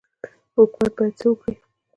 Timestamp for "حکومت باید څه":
0.55-1.25